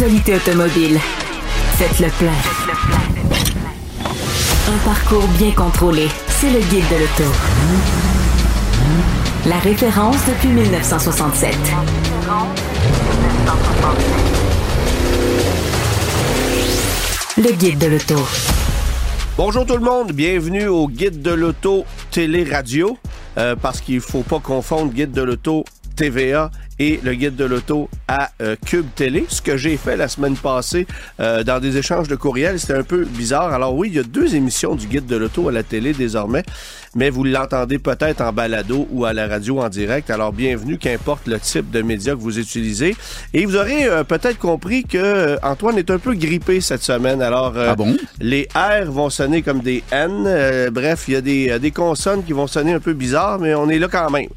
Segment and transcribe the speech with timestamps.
[0.00, 0.98] L'actualité automobile.
[1.76, 2.32] Faites le plein.
[4.72, 6.08] Un parcours bien contrôlé.
[6.28, 7.30] C'est le guide de l'auto.
[9.44, 11.54] La référence depuis 1967.
[17.36, 18.26] Le guide de l'auto.
[19.36, 22.96] Bonjour tout le monde, bienvenue au Guide de l'auto télé-radio,
[23.36, 27.90] euh, parce qu'il faut pas confondre Guide de l'auto TVA et le guide de l'auto
[28.08, 29.26] à euh, Cube Télé.
[29.28, 30.86] Ce que j'ai fait la semaine passée
[31.20, 33.52] euh, dans des échanges de courriels, c'était un peu bizarre.
[33.52, 36.42] Alors oui, il y a deux émissions du guide de l'auto à la télé désormais,
[36.94, 40.10] mais vous l'entendez peut-être en balado ou à la radio en direct.
[40.10, 42.96] Alors bienvenue, qu'importe le type de média que vous utilisez.
[43.34, 47.22] Et vous aurez euh, peut-être compris que Antoine est un peu grippé cette semaine.
[47.22, 47.96] Alors ah bon?
[48.20, 50.70] les R vont sonner comme des N.
[50.70, 53.68] bref, il y a des, des consonnes qui vont sonner un peu bizarres, mais on
[53.68, 54.28] est là quand même.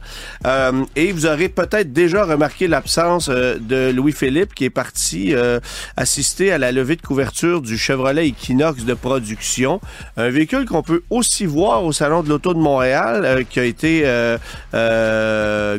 [0.95, 5.59] et vous aurez peut-être déjà remarqué l'absence euh, de Louis-Philippe qui est parti euh,
[5.97, 9.79] assister à la levée de couverture du Chevrolet Equinox de production.
[10.17, 13.63] Un véhicule qu'on peut aussi voir au Salon de l'Auto de Montréal euh, qui a
[13.63, 14.01] été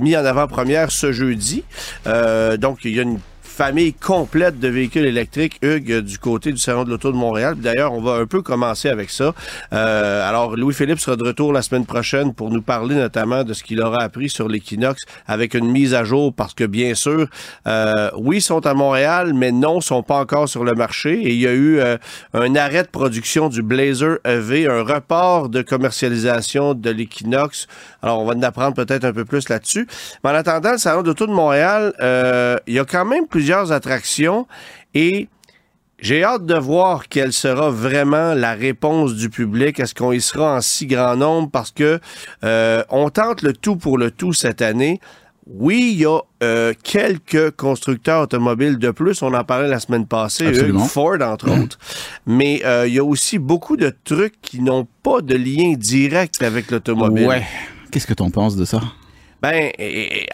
[0.00, 1.64] mis en avant-première ce jeudi.
[2.06, 3.18] donc, il y a une
[3.54, 7.54] famille complète de véhicules électriques, Hugues, du côté du Salon de l'Auto de Montréal.
[7.56, 9.32] D'ailleurs, on va un peu commencer avec ça.
[9.72, 13.62] Euh, alors, Louis-Philippe sera de retour la semaine prochaine pour nous parler notamment de ce
[13.62, 17.28] qu'il aura appris sur l'Equinox avec une mise à jour parce que, bien sûr,
[17.68, 21.12] euh, oui, ils sont à Montréal, mais non, sont pas encore sur le marché.
[21.12, 21.96] Et il y a eu euh,
[22.32, 27.68] un arrêt de production du Blazer EV, un report de commercialisation de l'Equinox.
[28.02, 29.86] Alors, on va en apprendre peut-être un peu plus là-dessus.
[30.24, 33.28] Mais en attendant, le Salon de l'Auto de Montréal, euh, il y a quand même
[33.28, 34.46] plus plusieurs attractions
[34.94, 35.28] et
[35.98, 39.78] j'ai hâte de voir quelle sera vraiment la réponse du public.
[39.78, 41.50] Est-ce qu'on y sera en si grand nombre?
[41.50, 42.00] Parce que
[42.42, 44.98] euh, on tente le tout pour le tout cette année.
[45.46, 49.20] Oui, il y a euh, quelques constructeurs automobiles de plus.
[49.20, 50.50] On en parlait la semaine passée,
[50.88, 51.62] Ford entre mmh.
[51.62, 51.78] autres.
[52.24, 56.42] Mais euh, il y a aussi beaucoup de trucs qui n'ont pas de lien direct
[56.42, 57.26] avec l'automobile.
[57.26, 57.46] Ouais.
[57.90, 58.80] Qu'est-ce que tu en penses de ça?
[59.44, 59.70] Ben,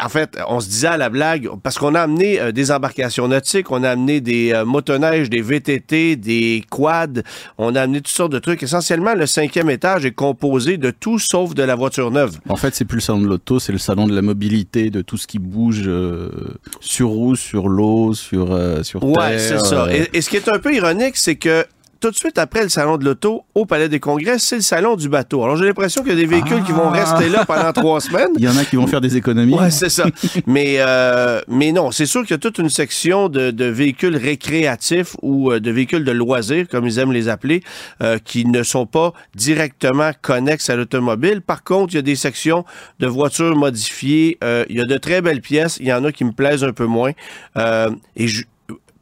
[0.01, 3.27] en fait, on se disait à la blague, parce qu'on a amené euh, des embarcations
[3.27, 7.23] nautiques, on a amené des euh, motoneiges, des VTT, des quads,
[7.59, 8.63] on a amené toutes sortes de trucs.
[8.63, 12.39] Essentiellement, le cinquième étage est composé de tout sauf de la voiture neuve.
[12.49, 15.03] En fait, c'est plus le salon de l'auto, c'est le salon de la mobilité, de
[15.03, 16.31] tout ce qui bouge euh,
[16.79, 19.11] sur roue, sur l'eau, sur, sur terre.
[19.11, 19.89] Ouais, c'est ça.
[19.91, 21.67] et ce qui est un peu ironique, c'est que
[22.01, 24.97] tout de suite après le salon de l'auto, au Palais des Congrès, c'est le salon
[24.97, 25.45] du bateau.
[25.45, 27.05] Alors j'ai l'impression qu'il y a des véhicules qui vont ah.
[27.05, 28.31] rester là pendant trois semaines.
[28.39, 29.55] Il y en a qui vont faire des économies.
[29.55, 30.07] Ouais, c'est ça.
[30.47, 34.17] mais euh, mais non, c'est sûr qu'il y a toute une section de, de véhicules
[34.17, 37.63] récréatifs ou euh, de véhicules de loisirs, comme ils aiment les appeler,
[38.03, 41.43] euh, qui ne sont pas directement connexes à l'automobile.
[41.43, 42.65] Par contre, il y a des sections
[42.99, 44.39] de voitures modifiées.
[44.43, 45.77] Euh, il y a de très belles pièces.
[45.81, 47.13] Il y en a qui me plaisent un peu moins.
[48.17, 48.45] et je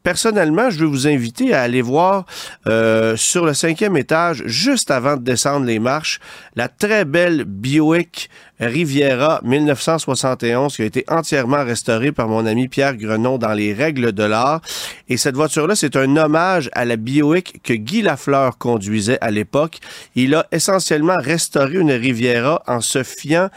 [0.09, 2.25] personnellement, je veux vous inviter à aller voir
[2.65, 6.19] euh, sur le cinquième étage, juste avant de descendre les marches,
[6.55, 8.27] la très belle Buick
[8.59, 14.11] Riviera 1971 qui a été entièrement restaurée par mon ami Pierre Grenon dans les règles
[14.11, 14.61] de l'art.
[15.09, 19.77] Et cette voiture-là, c'est un hommage à la Buick que Guy Lafleur conduisait à l'époque.
[20.15, 23.49] Il a essentiellement restauré une Riviera en se fiant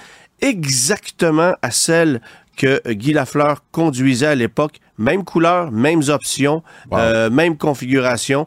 [0.42, 2.20] exactement à celle
[2.58, 8.47] que Guy Lafleur conduisait à l'époque même couleur, mêmes options, euh, même configuration.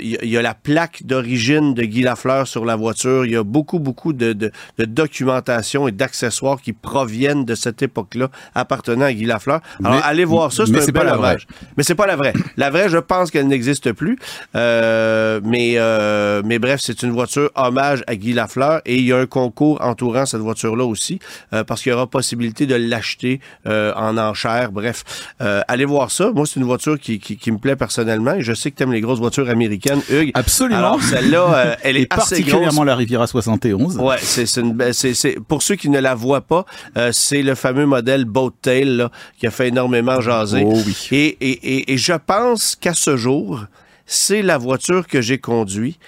[0.00, 3.24] Il y, a la plaque d'origine de Guy Lafleur sur la voiture.
[3.24, 7.82] Il y a beaucoup, beaucoup de, de, de documentation et d'accessoires qui proviennent de cette
[7.82, 9.60] époque-là appartenant à Guy Lafleur.
[9.84, 11.46] Alors, allez voir ça, c'est un bel hommage.
[11.76, 12.32] Mais c'est pas la vraie.
[12.56, 14.18] La vraie, je pense qu'elle n'existe plus.
[14.54, 19.12] Euh, mais, euh, mais bref, c'est une voiture hommage à Guy Lafleur et il y
[19.12, 21.18] a un concours entourant cette voiture-là aussi
[21.52, 24.72] euh, parce qu'il y aura possibilité de l'acheter euh, en enchère.
[24.72, 25.04] Bref,
[25.38, 26.30] allez voir ça.
[26.32, 28.34] Moi, c'est une voiture qui, qui, me plaît personnellement.
[28.34, 30.32] Et je sais que tu aimes les grosses voitures américaines, Hugues.
[30.34, 30.78] Absolument.
[30.78, 33.98] Alors, celle-là, euh, elle est Et particulièrement la Riviera 71.
[33.98, 36.66] Ouais, c'est c'est pour ceux qui ne la voient pas,
[36.96, 40.62] euh, c'est le fameux modèle Boat Tail là, qui a fait énormément jaser.
[40.66, 41.08] Oh oui.
[41.12, 43.64] Et, et, et, et je pense qu'à ce jour,
[44.06, 45.98] c'est la voiture que j'ai conduite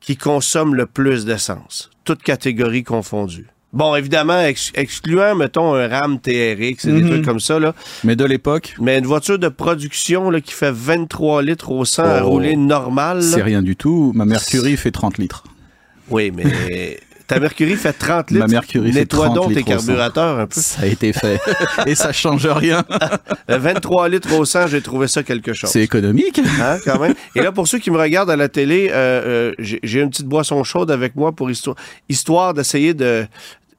[0.00, 3.48] qui consomme le plus d'essence, toutes catégories confondues.
[3.72, 4.40] Bon, évidemment,
[4.74, 7.08] excluant, mettons, un RAM TRX et des mhm.
[7.08, 7.58] trucs comme ça.
[7.58, 7.74] Là.
[8.04, 8.74] Mais de l'époque.
[8.80, 12.28] Mais une voiture de production là, qui fait 23 litres au 100 à oh.
[12.28, 13.22] rouler normal.
[13.22, 14.12] C'est rien du tout.
[14.14, 15.44] Ma Mercury fait 30 litres.
[16.08, 18.46] Oui, mais ta Mercury fait 30 litres.
[18.46, 20.60] Ma Mercury Nettoie fait 30 donc tes carburateurs un peu.
[20.60, 21.40] Ça a été fait.
[21.86, 22.84] Et ça change rien.
[23.48, 25.70] 23 litres au 100, j'ai trouvé ça quelque chose.
[25.70, 26.40] C'est économique.
[26.60, 27.14] Hein, quand même.
[27.34, 30.26] Et là, pour ceux qui me regardent à la télé, euh, euh, j'ai une petite
[30.26, 31.76] boisson chaude avec moi pour histoire,
[32.08, 33.26] histoire d'essayer de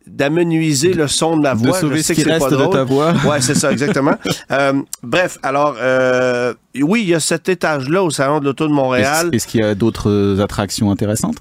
[0.07, 1.71] d'amenuiser le son de ma voix.
[1.71, 2.73] De sauver je sais ce qui que reste pas de drôle.
[2.73, 3.13] ta voix.
[3.25, 4.13] Ouais, c'est ça, exactement.
[4.49, 4.71] Euh,
[5.03, 9.27] bref, alors, euh, oui, il y a cet étage-là au Salon de l'Auto de Montréal.
[9.27, 11.35] Est-ce est-ce qu'il y a d'autres attractions intéressantes?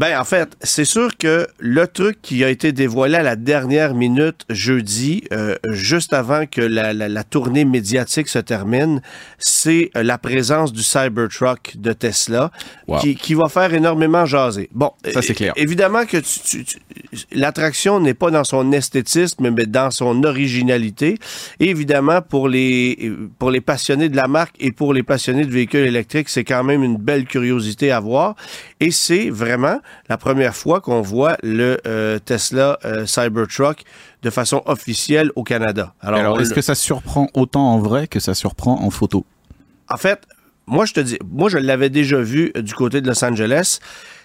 [0.00, 3.92] Ben, en fait, c'est sûr que le truc qui a été dévoilé à la dernière
[3.94, 9.02] minute jeudi, euh, juste avant que la, la- la tournée médiatique se termine,
[9.38, 12.50] c'est euh, la présence du Cybertruck de Tesla
[12.88, 12.98] Wow.
[13.00, 14.70] qui, qui va faire énormément jaser.
[14.72, 15.52] Bon, Ça, c'est clair.
[15.56, 16.78] Évidemment que tu- tu- tu-
[17.32, 21.18] l'attraction n'est pas dans son esthétisme, mais dans son originalité.
[21.58, 25.50] Et évidemment, pour les, pour les passionnés de la marque et pour les passionnés de
[25.50, 28.34] véhicules électriques, c'est quand même une belle curiosité à voir.
[28.80, 33.82] Et c'est vraiment la première fois qu'on voit le euh, Tesla euh, Cybertruck
[34.22, 35.94] de façon officielle au Canada.
[36.00, 39.24] Alors, est-ce le- que ça surprend autant en vrai que ça surprend en photo?
[39.88, 40.20] En fait,
[40.66, 43.80] moi, je te dis, moi, je l'avais déjà vu euh, du côté de Los Angeles.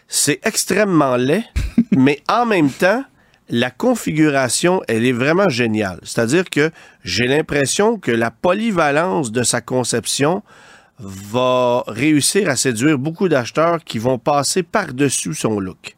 [0.07, 1.43] C'est extrêmement laid,
[1.91, 3.03] mais en même temps,
[3.49, 5.99] la configuration, elle est vraiment géniale.
[6.03, 6.71] C'est-à-dire que
[7.03, 10.41] j'ai l'impression que la polyvalence de sa conception
[10.99, 15.95] va réussir à séduire beaucoup d'acheteurs qui vont passer par-dessus son look.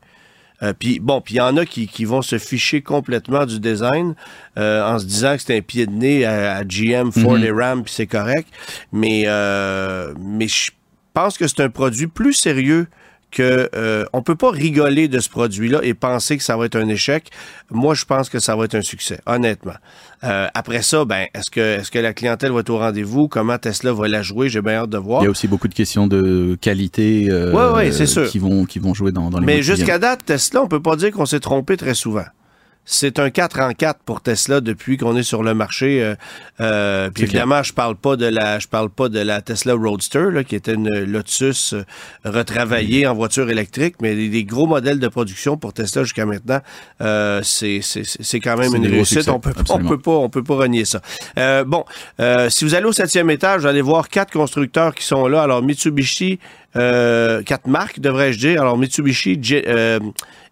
[0.64, 3.60] Euh, puis bon, puis il y en a qui, qui vont se ficher complètement du
[3.60, 4.16] design
[4.58, 7.44] euh, en se disant que c'est un pied de nez à, à GM, Ford Mhm.
[7.44, 8.48] et Ram, puis c'est correct.
[8.92, 10.72] Mais euh, mais je
[11.14, 12.88] pense que c'est un produit plus sérieux
[13.32, 16.78] que euh, on peut pas rigoler de ce produit-là et penser que ça va être
[16.78, 17.30] un échec.
[17.70, 19.76] Moi, je pense que ça va être un succès, honnêtement.
[20.24, 23.28] Euh, après ça, ben, est-ce que est-ce que la clientèle va être au rendez-vous?
[23.28, 24.50] Comment Tesla va la jouer?
[24.50, 25.22] J'ai bien hâte de voir.
[25.22, 28.28] Il y a aussi beaucoup de questions de qualité euh, Ouais, ouais, c'est sûr.
[28.30, 30.96] qui vont qui vont jouer dans, dans les Mais jusqu'à date, Tesla, on peut pas
[30.96, 32.26] dire qu'on s'est trompé très souvent.
[32.90, 36.02] C'est un 4 en 4 pour Tesla depuis qu'on est sur le marché.
[36.02, 36.16] Euh,
[36.62, 40.32] euh, puis évidemment, je parle pas de la, je parle pas de la Tesla Roadster,
[40.32, 41.84] là, qui était une Lotus euh,
[42.24, 46.62] retravaillée en voiture électrique, mais les gros modèles de production pour Tesla jusqu'à maintenant,
[47.02, 49.18] euh, c'est c'est- c'est- c'est quand même une des réussite.
[49.18, 51.02] succès, On peut, on peut pas, on peut pas renier ça.
[51.38, 51.84] Euh, bon,
[52.22, 55.42] euh, si vous allez au septième étage, vous allez voir quatre constructeurs qui sont là.
[55.42, 56.40] Alors Mitsubishi,
[56.78, 58.62] euh, quatre marques devrais-je dire.
[58.62, 59.38] Alors Mitsubishi,
[59.68, 60.00] euh,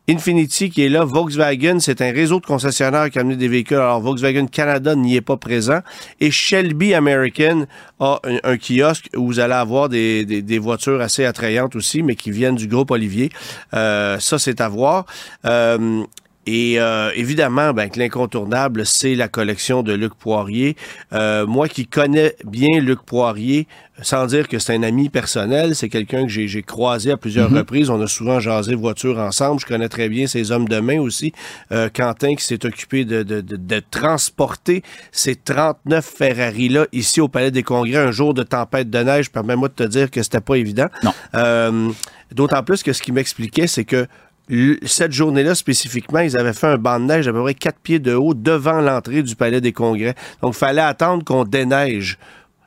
[0.08, 3.78] Infinity qui est là, Volkswagen, c'est un réseau de concessionnaires qui a amené des véhicules.
[3.78, 5.80] Alors Volkswagen Canada n'y est pas présent.
[6.20, 7.66] Et Shelby American
[8.00, 12.16] a un, kiosque où vous allez avoir des, des- des voitures assez attrayantes aussi, mais
[12.16, 13.30] qui viennent du groupe Olivier.
[13.74, 15.06] Euh, ça, c'est à voir.
[15.46, 16.04] Euh,
[16.46, 20.76] et euh, évidemment, ben, que l'incontournable, c'est la collection de Luc Poirier.
[21.14, 23.68] Euh, moi qui connais bien Luc Poirier,
[24.02, 27.90] sans dire que c'est un ami personnel, c'est quelqu'un que j'ai croisé à plusieurs reprises.
[27.90, 29.60] On a souvent jasé voiture ensemble.
[29.62, 31.34] Je connais très bien ses hommes de main aussi.
[31.72, 37.28] Euh, Quentin qui s'est occupé de, de, de, de transporter ces 39 Ferrari-là ici au
[37.28, 39.32] Palais des Congrès un jour de tempête de neige.
[39.32, 40.88] Permets-moi de te dire que c'était pas évident.
[41.04, 41.14] Non.
[41.34, 41.90] Euh,
[42.32, 44.08] D'autant plus que ce qu'il m'expliquait, c'est que
[44.86, 48.00] cette journée-là spécifiquement, ils avaient fait un banc de neige d'à peu près 4 pieds
[48.00, 50.16] de haut devant l'entrée du Palais des Congrès.
[50.42, 52.18] Donc, il fallait attendre qu'on déneige.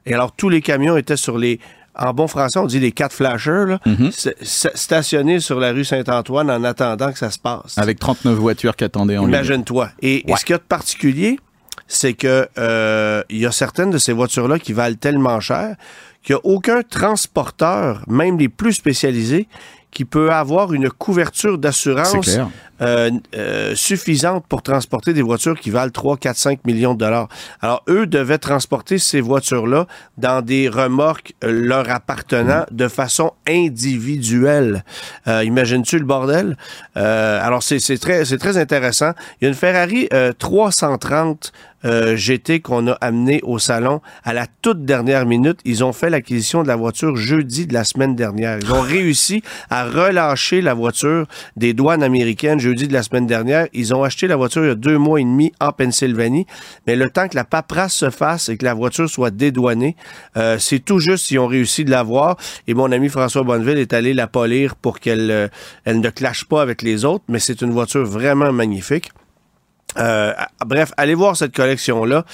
[0.06, 1.60] Et alors, tous les camions étaient sur les...
[2.00, 6.48] En bon français, on dit les quatre flashers, là, s- stationnés sur la rue Saint-Antoine
[6.48, 7.76] en attendant que ça se passe.
[7.76, 9.30] Avec 39 voitures qui attendaient en ligne.
[9.30, 9.90] Imagine-toi.
[10.00, 11.40] Et, ce qu'il y a de particulier,
[11.88, 15.74] c'est que euh, il y a certaines de ces voitures-là qui valent tellement cher
[16.22, 19.48] qu'il n'y a aucun transporteur, même les plus spécialisés,
[19.90, 22.38] qui peut avoir une couverture d'assurance.
[22.80, 27.28] Euh, euh, suffisante pour transporter des voitures qui valent 3, 4, 5 millions de dollars.
[27.60, 34.84] Alors, eux devaient transporter ces voitures-là dans des remorques euh, leur appartenant de façon individuelle.
[35.26, 36.56] Euh, Imagines-tu le bordel?
[36.96, 39.12] Euh, alors, c'est très, c'est très intéressant.
[39.40, 41.52] Il y a une Ferrari euh, 330
[41.84, 45.60] euh, GT qu'on a amené au salon à la toute dernière minute.
[45.64, 48.58] Ils ont fait l'acquisition de la voiture jeudi de la semaine dernière.
[48.58, 53.66] Ils ont réussi à relâcher la voiture des douanes américaines jeudi de la semaine dernière.
[53.72, 56.46] Ils ont acheté la voiture il y a deux mois et demi en Pennsylvanie.
[56.86, 59.96] Mais le temps que la paperasse se fasse et que la voiture soit dédouanée,
[60.36, 62.36] euh, c'est tout juste s'ils ont réussi de l'avoir.
[62.66, 65.48] Et mon ami François Bonneville est allé la polir pour qu'elle euh,
[65.86, 67.24] ne clash pas avec les autres.
[67.28, 69.10] Mais c'est une voiture vraiment magnifique.
[69.96, 70.32] Euh,
[70.66, 72.24] bref, allez voir cette collection-là.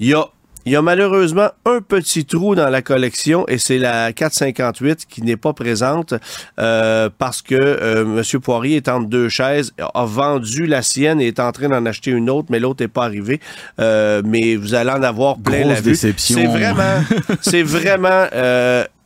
[0.00, 0.26] Il y a,
[0.66, 5.22] il y a malheureusement un petit trou dans la collection et c'est la 458 qui
[5.22, 6.14] n'est pas présente
[6.58, 8.40] euh, parce que euh, M.
[8.40, 12.10] Poirier est entre deux chaises, a vendu la sienne et est en train d'en acheter
[12.10, 13.40] une autre, mais l'autre n'est pas arrivée.
[13.78, 15.96] Euh, mais vous allez en avoir plein Grosse la vue.
[15.96, 17.04] C'est vraiment,
[17.42, 18.26] c'est vraiment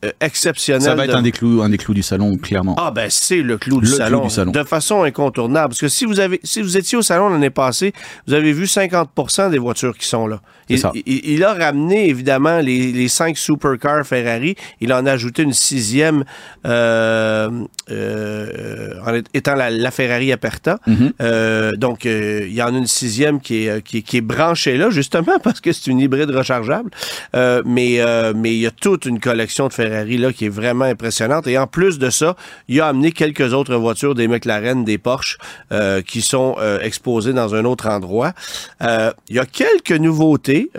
[0.04, 0.82] euh, exceptionnel.
[0.82, 2.76] Ça va être de- un des clous, un des clous du salon, clairement.
[2.78, 4.52] Ah ben c'est le clou, du, Le clou salon, du salon.
[4.52, 5.68] de façon incontournable.
[5.70, 7.92] Parce que si vous avez, si vous étiez au salon l'année passée,
[8.26, 10.40] vous avez vu 50% des voitures qui sont là.
[10.70, 10.92] Il, ça.
[10.94, 14.54] il- il a ramené évidemment les, les cinq supercars Ferrari.
[14.80, 16.24] Il en a ajouté une sixième
[16.66, 17.48] euh,
[17.90, 20.78] euh, en étant la, la Ferrari Aperta.
[20.86, 21.12] Mhm.
[21.20, 24.76] Euh, donc il y en a une sixième qui est, qui, est- qui est branchée
[24.76, 26.90] là justement parce que c'est une hybride rechargeable.
[27.34, 27.98] Mais
[28.36, 29.87] mais il y a toute une collection de Ferrari
[30.34, 31.46] qui est vraiment impressionnante.
[31.46, 32.36] Et en plus de ça,
[32.68, 35.38] il a amené quelques autres voitures, des McLaren, des Porsche,
[35.72, 38.32] euh, qui sont euh, exposées dans un autre endroit.
[38.82, 40.70] Euh, il y a quelques nouveautés,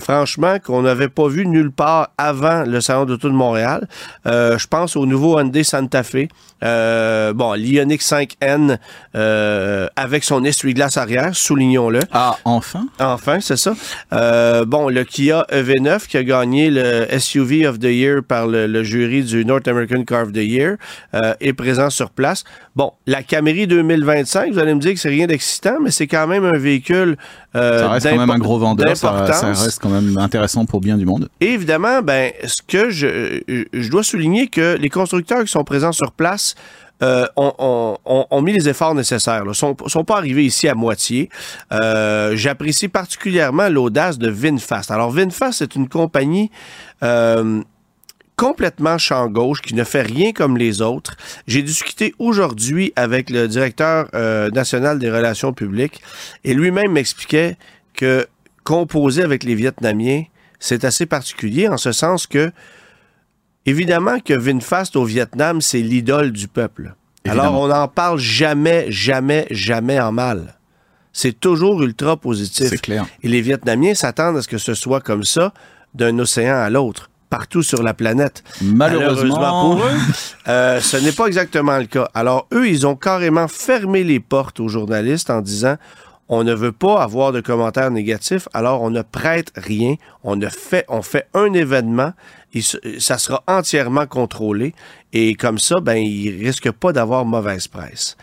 [0.00, 3.88] franchement, qu'on n'avait pas vu nulle part avant le Salon d'auto de Montréal.
[4.24, 6.28] Je pense au nouveau Hyundai Santa Fe.
[6.64, 8.78] Euh, bon, l'Ioniq 5N
[9.14, 12.00] euh, avec son essuie-glace arrière, soulignons-le.
[12.12, 12.86] Ah, enfin?
[12.98, 13.74] Enfin, c'est ça.
[14.12, 18.66] Euh, bon, le Kia EV9 qui a gagné le SUV of the Year par le,
[18.66, 20.76] le jury du North American Car of the Year
[21.14, 22.44] euh, est présent sur place.
[22.76, 26.26] Bon, la Camry 2025, vous allez me dire que c'est rien d'excitant, mais c'est quand
[26.26, 27.16] même un véhicule
[27.54, 30.80] euh, Ça reste quand même un gros vendeur, ça, ça reste quand même intéressant pour
[30.80, 31.28] bien du monde.
[31.40, 33.40] Et évidemment, ben, ce que je,
[33.72, 36.56] je dois souligner que les constructeurs qui sont présents sur place
[37.02, 39.42] euh, ont mis les efforts nécessaires.
[39.46, 41.28] Ils sont, sont pas arrivés ici à moitié.
[41.72, 44.90] Euh, J'apprécie particulièrement l'audace de VinFast.
[44.90, 46.50] Alors, VinFast, c'est une compagnie
[47.02, 47.60] euh,
[48.36, 51.16] complètement champ gauche, qui ne fait rien comme les autres.
[51.46, 56.02] J'ai discuté aujourd'hui avec le directeur euh, national des relations publiques
[56.42, 57.56] et lui-même m'expliquait
[57.94, 58.26] que
[58.64, 60.24] composer avec les Vietnamiens,
[60.58, 62.50] c'est assez particulier en ce sens que,
[63.66, 66.94] évidemment que VinFast au Vietnam, c'est l'idole du peuple.
[67.26, 70.58] Alors, on n'en parle jamais, jamais, jamais en mal.
[71.12, 72.68] C'est toujours ultra positif.
[72.68, 73.06] C'est clair.
[73.22, 75.54] Et les Vietnamiens s'attendent à ce que ce soit comme ça
[75.94, 78.44] d'un océan à l'autre, partout sur la planète.
[78.62, 79.90] Malheureusement, pour eux,
[80.48, 82.08] euh, ce n'est pas exactement le cas.
[82.14, 85.76] Alors, eux, ils ont carrément fermé les portes aux journalistes en disant
[86.28, 89.96] on ne veut pas avoir de commentaires négatifs, alors on ne prête rien.
[90.22, 92.12] On, ne fait, on fait un événement,
[92.54, 94.74] il se- ça sera entièrement contrôlé.
[95.12, 98.16] Et comme ça, ben, ils risquent pas d'avoir mauvaise presse.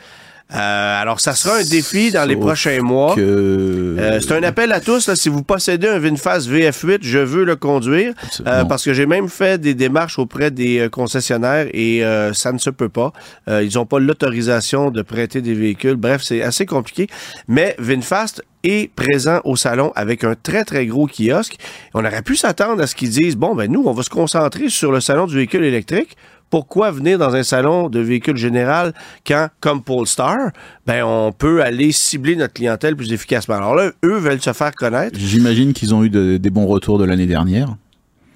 [0.54, 3.16] Euh, alors, ça sera un défi dans les Sauf prochains mois.
[3.16, 3.22] que...
[3.22, 5.08] Euh, c'est un appel à tous.
[5.08, 8.14] Là, si vous possédez un VinFast VF8, je veux le conduire
[8.46, 12.58] euh, parce que j'ai même fait des démarches auprès des concessionnaires et euh, ça ne
[12.58, 13.14] se peut pas.
[13.48, 15.96] Euh, ils n'ont pas l'autorisation de prêter des véhicules.
[15.96, 17.08] Bref, c'est assez compliqué.
[17.48, 21.56] Mais VinFast est présent au salon avec un très, très gros kiosque.
[21.94, 24.70] On aurait pu s'attendre à ce qu'ils disent, bon, ben nous, on va se concentrer
[24.70, 26.16] sur le salon du véhicule électrique.
[26.52, 28.94] Pourquoi venir dans un salon de véhicule général
[29.26, 30.52] quand, comme Polestar,
[30.86, 33.56] ben on peut aller cibler notre clientèle plus efficacement?
[33.56, 35.18] Alors là, eux veulent se faire connaître.
[35.18, 37.76] J'imagine qu'ils ont eu de- des bons retours de l'année dernière.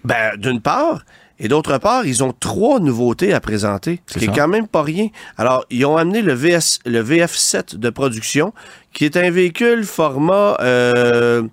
[0.05, 1.03] Ben, d'une part,
[1.39, 4.83] et d'autre part, ils ont trois nouveautés à présenter, ce qui est quand même pas
[4.83, 5.09] rien.
[5.37, 8.53] Alors, ils ont amené le, VS, le VF7 de production,
[8.93, 11.43] qui est un véhicule format, euh,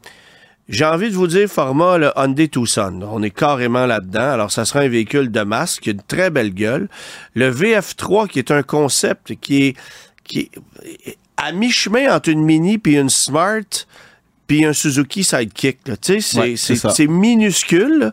[0.72, 3.06] j'ai envie de vous dire format le Hyundai Tucson.
[3.12, 4.30] On est carrément là-dedans.
[4.32, 6.88] Alors, ça sera un véhicule de masse qui a une très belle gueule.
[7.34, 9.76] Le VF3, qui est un concept qui est,
[10.24, 10.50] qui
[11.04, 13.60] est à mi-chemin entre une Mini puis une Smart,
[14.52, 15.78] puis un Suzuki Sidekick.
[16.02, 18.12] Tu sais, c'est- minuscule.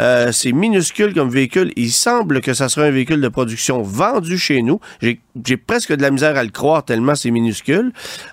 [0.00, 1.72] Euh, c'est minuscule comme véhicule.
[1.76, 4.80] Il semble que ça sera un véhicule de production vendu chez nous.
[5.00, 7.92] J'ai presque de la misère à le croire tellement c'est minuscule.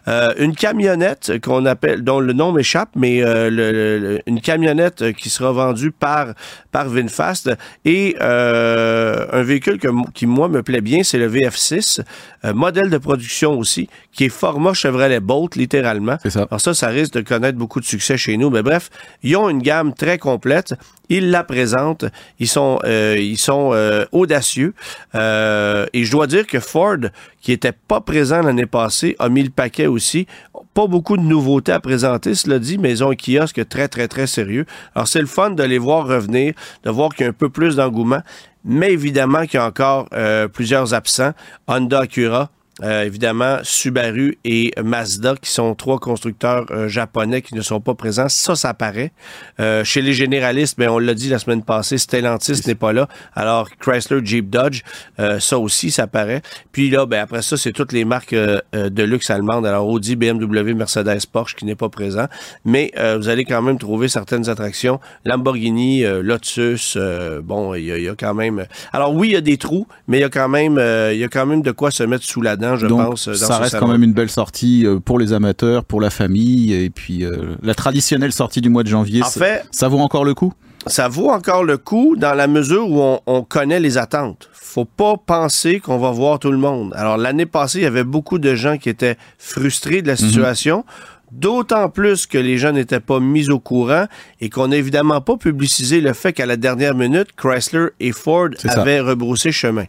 [0.10, 4.42] Euh, une camionnette qu'on appelle, dont le nom m'échappe, mais euh, le- le- le- une
[4.42, 6.34] camionnette qui sera vendue par
[6.74, 7.52] par Vinfast
[7.86, 12.02] et un véhicule que, qui moi me plaît bien, c'est le VF6,
[12.44, 16.18] euh, modèle de production aussi, qui est format Chevrolet Bolt littéralement.
[16.28, 16.48] Ça.
[16.50, 18.50] Alors ça, ça risque de connaître beaucoup de succès chez nous.
[18.50, 18.90] Mais bref,
[19.24, 20.74] ils ont une gamme très complète.
[21.10, 22.06] Ils la présentent.
[22.40, 24.74] Ils sont, euh, euh, audacieux.
[25.14, 26.98] Euh, et je dois dire que Ford,
[27.42, 30.26] qui était pas présent l'année passée, a mis le paquet aussi.
[30.74, 34.08] Pas beaucoup de nouveautés à présenter, cela dit, mais ils ont un kiosque très, très,
[34.08, 34.66] très sérieux.
[34.94, 37.50] Alors c'est le fun de les voir revenir, de voir qu'il y a un peu
[37.50, 38.22] plus d'engouement.
[38.66, 40.10] Mais évidemment qu'il y a encore
[40.52, 41.34] plusieurs absents.
[41.68, 42.50] Honda Acura,
[42.84, 47.94] euh, évidemment, Subaru et Mazda, qui sont trois constructeurs euh, japonais qui ne sont pas
[47.94, 48.30] présents.
[48.30, 49.12] Ça, ça paraît.
[49.60, 53.08] Euh, chez les généralistes, ben, on l'a dit la semaine passée, Stellantis n'est pas là.
[53.34, 54.82] Alors, Chrysler, Jeep, Dodge,
[55.20, 56.42] euh, ça aussi, ça paraît.
[56.72, 59.66] Puis là, ben, après ça, c'est toutes les marques de luxe allemandes.
[59.66, 62.26] Alors, Audi, BMW, Mercedes, Porsche qui n'est pas présent.
[62.66, 65.00] Mais euh, vous allez quand même trouver certaines attractions.
[65.24, 68.66] Lamborghini, Lotus, euh, bon, il y, y a quand même...
[68.92, 71.20] Alors oui, il y a des trous, mais il y a quand même, euh, il
[71.20, 73.28] y a quand même de quoi se mettre sous la dent, je Donc, pense.
[73.28, 73.86] dans ça reste salon.
[73.86, 77.56] quand même une belle sortie euh, pour les amateurs, pour la famille, et puis euh,
[77.62, 79.22] la traditionnelle sortie du mois de janvier.
[79.24, 80.54] En ça- fait, ça vaut encore le coup?
[80.88, 84.50] ça vaut encore le coup dans la mesure où on, on connaît les attentes.
[84.54, 86.94] Faut pas penser qu'on va voir tout le monde.
[86.96, 90.86] Alors l'année passée, il y avait beaucoup de gens qui étaient frustrés de la situation.
[91.32, 94.06] D'autant plus que les gens n'étaient pas mis au courant
[94.40, 98.50] et qu'on n'a évidemment pas publicisé le fait qu'à la dernière minute, Chrysler et Ford
[98.66, 99.86] avaient rebroussé chemin.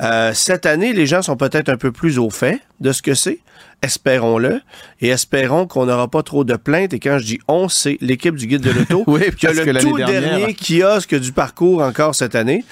[0.00, 3.14] Euh, cette année, les gens sont peut-être un peu plus au fait de ce que
[3.14, 3.38] c'est.
[3.82, 4.60] Espérons-le.
[5.00, 6.92] Et espérons qu'on n'aura pas trop de plaintes.
[6.94, 9.64] Et quand je dis on, c'est l'équipe du guide de l'auto Oui, qui a parce
[9.64, 12.64] que le tout dernière- dernier kiosque du parcours encore cette année,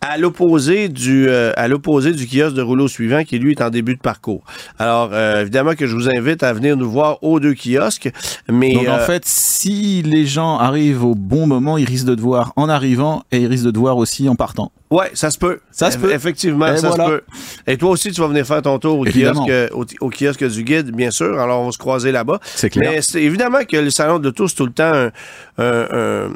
[0.00, 3.70] à l'opposé du euh, à l'opposé du kiosque de rouleau suivant qui lui est en
[3.70, 4.42] début de parcours.
[4.80, 8.10] Alors euh, évidemment que je vous invite à venir nous voir aux deux kiosques,
[8.50, 12.20] mais Donc en fait, si les gens arrivent au bon moment, ils risquent de te
[12.20, 14.72] voir en arrivant et ils risquent de te voir aussi en partant.
[14.90, 15.60] Ouais, ça se peut.
[15.70, 16.12] Ça se peut.
[16.12, 17.04] Effectivement, Et ça voilà.
[17.04, 17.22] se peut.
[17.66, 20.62] Et toi aussi tu vas venir faire ton tour au kiosque au, au kiosque du
[20.64, 21.38] guide, bien sûr.
[21.40, 22.40] Alors on va se croiser là-bas.
[22.54, 22.90] C'est clair.
[22.92, 25.10] Mais c'est évidemment que le salon de l'auto, c'est tout le temps un,
[25.58, 26.30] un- un-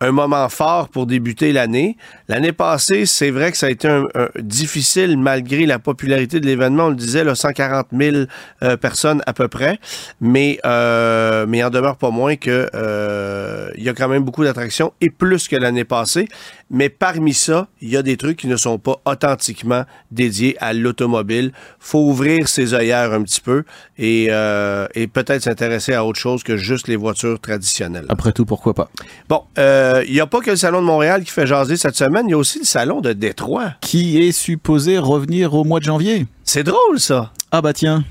[0.00, 1.96] un moment fort pour débuter l'année.
[2.28, 6.46] L'année passée, c'est vrai que ça a été un, un- difficile malgré la popularité de
[6.46, 6.84] l'événement.
[6.86, 8.16] On le disait, là, 140 000
[8.62, 9.78] euh, personnes à peu près.
[10.20, 14.22] Mais, euh, mais il en demeure pas moins que euh, il y a quand même
[14.24, 16.28] beaucoup d'attractions et plus que l'année passée.
[16.70, 20.74] Mais parmi ça, il y a des trucs qui ne sont pas authentiquement dédiés à
[20.74, 21.52] l'automobile.
[21.80, 23.64] faut ouvrir ses œillères un petit peu
[23.96, 28.04] et, euh, et peut-être s'intéresser à autre chose que juste les voitures traditionnelles.
[28.10, 28.90] Après tout, pourquoi pas?
[29.30, 31.96] Bon, euh, il n'y a pas que le Salon de Montréal qui fait jaser cette
[31.96, 33.72] semaine, il y a aussi le Salon de Détroit.
[33.80, 37.32] Qui est supposé revenir au mois de janvier C'est drôle, ça.
[37.50, 38.04] Ah bah tiens,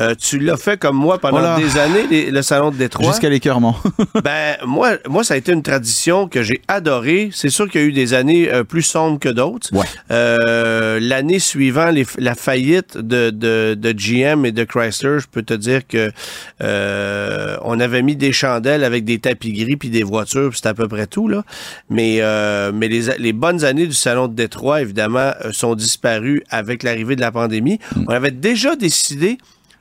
[0.00, 1.56] euh, tu l'as fait comme moi pendant Voilà.
[1.58, 3.06] des années, les- le Salon de Détroit.
[3.12, 3.76] jusqu'à l'écœurement.
[4.24, 7.30] Ben, moi, moi, ça a été une tradition que j'ai adorée.
[7.32, 9.68] C'est sûr qu'il y a eu des années euh, plus sombres que d'autres.
[9.72, 9.86] Ouais.
[10.10, 15.42] Euh, L'année suivant les- la faillite de, de, de GM et de Chrysler, je peux
[15.44, 16.10] te dire que
[16.60, 20.70] euh, on avait mis des chandelles avec des tapis gris puis des voitures, puis c'était
[20.70, 21.44] à peu près tout là.
[21.90, 26.42] Mais euh, mais les, les bonnes années du salon de Détroit, évidemment, euh, sont disparues
[26.48, 27.78] avec l'arrivée de la pandémie.
[28.06, 29.36] On avait déjà décidé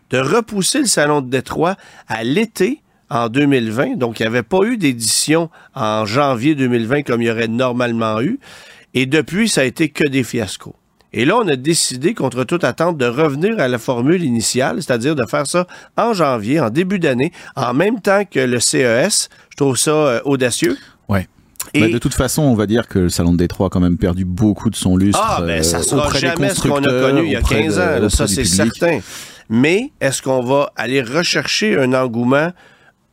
[0.09, 1.75] de repousser le salon de Détroit
[2.07, 3.97] à l'été en 2020.
[3.97, 8.21] Donc, il n'y avait pas eu d'édition en janvier 2020 comme il y aurait normalement
[8.21, 8.39] eu.
[8.93, 10.75] Et depuis, ça a été que des fiascos.
[11.13, 15.15] Et là, on a décidé, contre toute attente, de revenir à la formule initiale, c'est-à-dire
[15.15, 19.29] de faire ça en janvier, en début d'année, en même temps que le CES.
[19.49, 20.77] Je trouve ça euh, audacieux.
[21.07, 21.27] Ouais.
[21.73, 23.79] Et- Bah, de toute façon, on va dire que le salon de Détroit a quand
[23.79, 25.19] même perdu beaucoup de son lustre.
[25.21, 27.39] Ah, ben ça euh, sera auprès des jamais ce qu'on a connu il y a
[27.39, 27.99] auprès 15 de- ans.
[28.01, 28.99] là, ça, c'est certain.
[29.49, 32.51] Mais est-ce qu'on va aller rechercher un engouement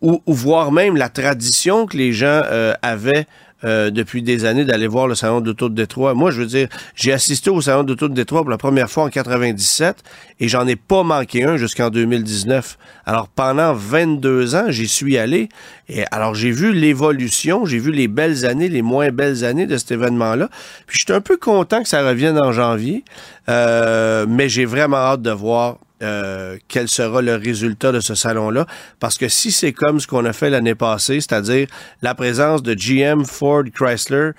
[0.00, 3.26] ou, ou voire même la tradition que les gens euh, avaient
[3.64, 6.14] euh, depuis des années d'aller voir le salon d'auto de Détroit.
[6.14, 9.04] Moi, je veux dire, j'ai assisté au salon d'auto de Détroit pour la première fois
[9.04, 10.02] en 97
[10.40, 12.78] et j'en ai pas manqué un jusqu'en 2019.
[13.06, 15.48] Alors pendant 22 ans, j'y suis allé
[15.88, 19.76] et alors j'ai vu l'évolution, j'ai vu les belles années, les moins belles années de
[19.76, 20.48] cet événement-là.
[20.86, 23.04] Puis je suis un peu content que ça revienne en janvier,
[23.48, 28.66] euh, mais j'ai vraiment hâte de voir euh, quel sera le résultat de ce salon-là.
[29.00, 31.68] Parce que si c'est comme ce qu'on a fait l'année passée, c'est-à-dire
[32.02, 34.30] la présence de GM, Ford, Chrysler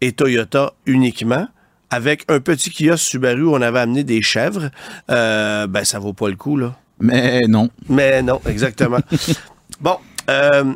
[0.00, 1.48] et Toyota uniquement,
[1.90, 4.70] avec un petit kiosque Subaru où on avait amené des chèvres,
[5.10, 6.76] euh, ben ça vaut pas le coup, là.
[7.00, 7.68] Mais non.
[7.88, 9.00] Mais non, exactement.
[9.80, 9.96] bon,
[10.28, 10.74] euh,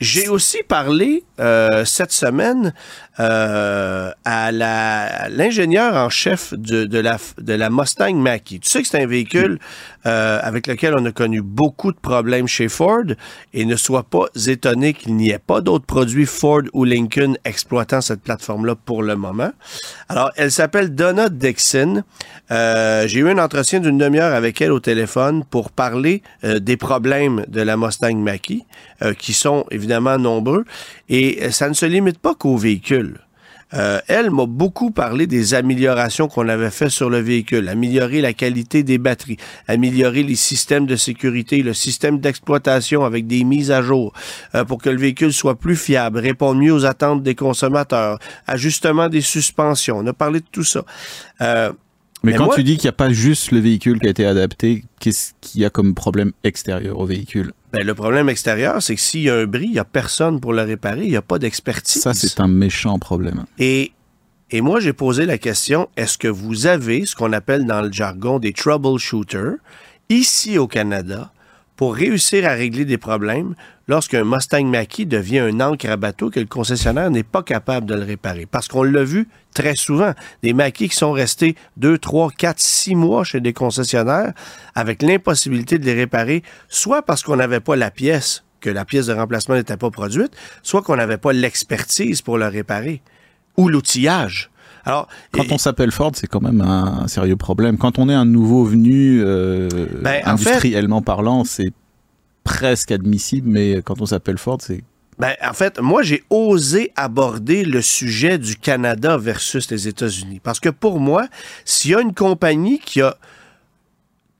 [0.00, 2.74] j'ai aussi parlé euh, cette semaine
[3.18, 4.52] euh, à
[5.30, 8.58] l'ingénieur en chef de, de la, de la Mustang Mach-E.
[8.58, 9.58] Tu sais que c'est un véhicule
[10.06, 13.04] euh, avec lequel on a connu beaucoup de problèmes chez Ford
[13.54, 18.00] et ne sois pas étonné qu'il n'y ait pas d'autres produits Ford ou Lincoln exploitant
[18.00, 19.50] cette plateforme-là pour le moment.
[20.08, 22.02] Alors, elle s'appelle Donna Dixon.
[22.50, 26.76] Euh, J'ai eu un entretien d'une demi-heure avec elle au téléphone pour parler euh, des
[26.76, 28.60] problèmes de la Mustang Mach-E,
[29.02, 30.64] euh, qui sont évidemment nombreux.
[31.08, 33.05] Et euh, ça ne se limite pas qu'au véhicule.
[33.76, 38.32] Euh, elle m'a beaucoup parlé des améliorations qu'on avait fait sur le véhicule, améliorer la
[38.32, 39.36] qualité des batteries,
[39.68, 44.12] améliorer les systèmes de sécurité, le système d'exploitation avec des mises à jour
[44.54, 49.08] euh, pour que le véhicule soit plus fiable, réponde mieux aux attentes des consommateurs, ajustement
[49.08, 49.98] des suspensions.
[49.98, 50.84] On a parlé de tout ça.
[51.42, 51.70] Euh,
[52.22, 54.10] Mais, Mais quand moi- tu dis qu'il n'y a pas juste le véhicule qui a
[54.10, 57.52] été adapté, qu'est-ce qu'il y a comme problème extérieur au véhicule?
[57.76, 60.40] Ben, le problème extérieur, c'est que s'il y a un bris, il n'y a personne
[60.40, 62.02] pour le réparer, il n'y a pas d'expertise.
[62.02, 63.44] Ça, c'est un méchant problème.
[63.58, 63.92] Et,
[64.50, 67.92] et moi, j'ai posé la question, est-ce que vous avez ce qu'on appelle dans le
[67.92, 69.56] jargon des troubleshooters
[70.08, 71.32] ici au Canada
[71.76, 73.54] pour réussir à régler des problèmes
[73.88, 77.94] lorsqu'un Mustang Mach-E devient un ancre à bateau que le concessionnaire n'est pas capable de
[77.94, 78.46] le réparer?
[78.46, 82.94] Parce qu'on l'a vu très souvent, des Mach-E qui sont restés 2, 3, 4, 6
[82.94, 84.32] mois chez des concessionnaires
[84.74, 89.06] avec l'impossibilité de les réparer, soit parce qu'on n'avait pas la pièce que la pièce
[89.06, 93.02] de remplacement n'était pas produite, soit qu'on n'avait pas l'expertise pour le réparer
[93.56, 94.50] ou l'outillage.
[94.84, 97.76] Alors, quand on s'appelle Ford, c'est quand même un, sérieux problème.
[97.76, 99.68] Quand on est un nouveau venu, euh,
[100.00, 101.72] ben, industriellement parlant, c'est
[102.46, 104.82] presque admissible, mais quand on s'appelle Ford, c'est
[105.18, 110.40] ben, en fait, moi, j'ai osé aborder le sujet du Canada versus les États-Unis.
[110.42, 111.26] Parce que pour moi,
[111.64, 113.16] s'il y a une compagnie qui a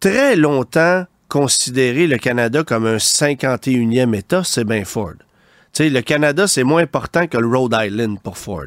[0.01, 5.14] très longtemps considéré le Canada comme un 51e État, c'est bien Ford.
[5.73, 8.66] Sais, le Canada, c'est moins important que le Rhode Island pour Ford.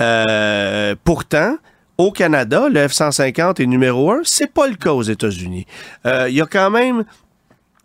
[0.00, 1.56] Euh, pourtant,
[1.98, 4.20] au Canada, le F-150 est numéro un.
[4.22, 5.66] C'est pas le cas aux États-Unis.
[6.06, 7.04] Euh, il y a quand même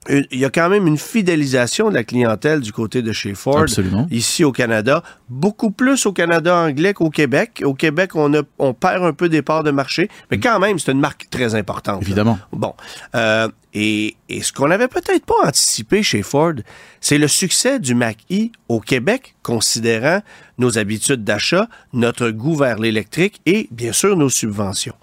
[0.09, 3.65] il y a quand même une fidélisation de la clientèle du côté de chez Ford
[4.09, 7.61] ici au Canada, beaucoup plus au Canada anglais qu'au Québec.
[7.65, 10.79] Au Québec, on, a, on perd un peu des parts de marché, mais quand même,
[10.79, 12.01] c'est une marque très importante.
[12.01, 12.39] Évidemment.
[12.51, 12.73] Bon.
[13.15, 16.53] Euh, et, et, ce qu'on n'avait peut-être pas anticipé chez Ford,
[17.01, 20.21] c'est le succès du Mach-E au Québec, considérant
[20.57, 24.95] nos habitudes d'achat, notre goût vers l'électrique et, bien sûr, nos subventions.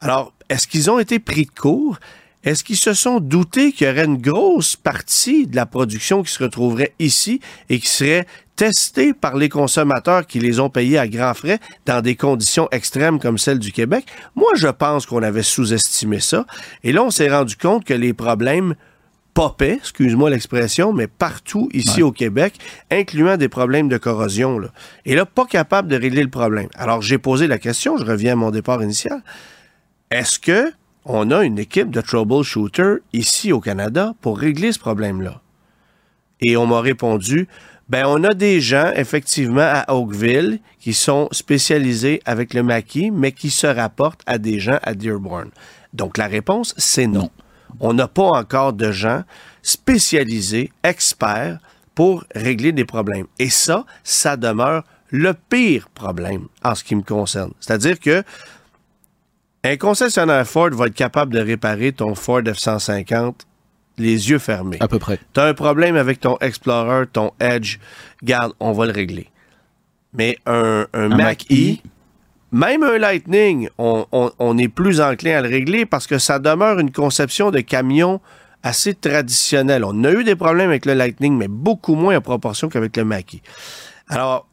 [0.00, 1.98] Alors, est-ce qu'ils ont été pris de court?
[2.42, 6.32] Est-ce qu'ils se sont doutés qu'il y aurait une grosse partie de la production qui
[6.32, 8.26] se retrouverait ici et qui serait
[8.56, 13.18] testée par les consommateurs qui les ont payés à grands frais dans des conditions extrêmes
[13.18, 14.06] comme celles du Québec?
[14.36, 16.46] Moi, je pense qu'on avait sous-estimé ça.
[16.82, 18.74] Et là, on s'est rendu compte que les problèmes
[19.34, 22.54] popaient, excuse-moi l'expression, mais partout ici au Québec,
[22.90, 24.58] incluant des problèmes de corrosion.
[24.58, 24.68] Là.
[25.04, 26.68] Et là, pas capable de régler le problème.
[26.74, 29.22] Alors, j'ai posé la question, je reviens à mon départ initial.
[30.10, 30.72] Est-ce que
[31.04, 35.40] on a une équipe de troubleshooter ici au Canada pour régler ce problème-là.
[36.40, 37.48] Et on m'a répondu,
[37.88, 43.32] ben on a des gens effectivement à Oakville qui sont spécialisés avec le maquis, mais
[43.32, 45.50] qui se rapportent à des gens à Dearborn.
[45.92, 47.30] Donc la réponse, c'est non.
[47.80, 49.24] On n'a pas encore de gens
[49.62, 51.58] spécialisés, experts,
[51.94, 53.26] pour régler des problèmes.
[53.38, 57.52] Et ça, ça demeure le pire problème en ce qui me concerne.
[57.60, 58.22] C'est-à-dire que
[59.64, 63.34] un concessionnaire Ford va être capable de réparer ton Ford F-150
[63.98, 64.78] les yeux fermés.
[64.80, 65.18] À peu près.
[65.34, 67.78] Tu as un problème avec ton Explorer, ton Edge,
[68.22, 69.28] garde, on va le régler.
[70.14, 71.76] Mais un, un, Mac-E,
[72.50, 76.90] même un Lightning, on, est plus enclin à le régler parce que ça demeure une
[76.90, 78.20] conception de camion
[78.62, 79.84] assez traditionnelle.
[79.84, 83.04] On a eu des problèmes avec le Lightning, mais beaucoup moins en proportion qu'avec le
[83.04, 83.42] Mackie.
[84.08, 84.48] Alors,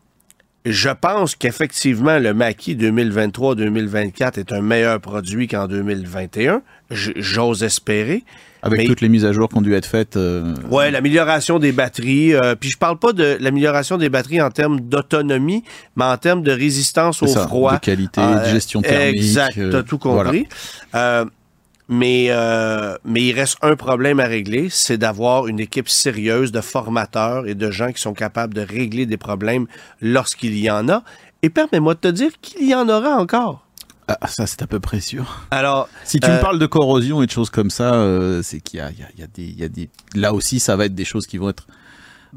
[0.72, 6.62] je pense qu'effectivement, le maquis 2023-2024 est un meilleur produit qu'en 2021.
[6.90, 8.24] J'ose espérer.
[8.64, 10.18] Avec toutes les mises à jour qui ont dû être faites.
[10.18, 12.34] Euh, Oui, l'amélioration des batteries.
[12.34, 15.64] Euh, puis je parle pas de l'amélioration des batteries en termes d'autonomie,
[15.96, 17.76] mais en termes de résistance au froid.
[17.76, 19.16] De qualité, de euh, gestion thermique.
[19.16, 20.48] Exact, tu as tout compris.
[21.90, 26.60] Mais, euh, mais il reste un problème à régler, c'est d'avoir une équipe sérieuse de
[26.60, 29.68] formateurs et de gens qui sont capables de régler des problèmes
[30.02, 31.04] lorsqu'il y en a.
[31.44, 33.64] Et permets-moi de te dire qu'il y en aura encore.
[34.10, 35.46] Ah, ça, c'est à peu près sûr.
[35.52, 38.62] Alors, si tu me euh, parles de corrosion et de choses comme ça, euh, c'est
[38.62, 39.90] qu'il y, y, y a, des.
[40.16, 41.68] Là aussi, ça va être des choses qui vont être